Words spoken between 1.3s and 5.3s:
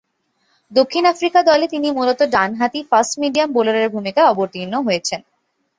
দলে তিনি মূলত ডানহাতি ফাস্ট-মিডিয়াম বোলারের ভূমিকায় অবতীর্ণ হয়েছেন।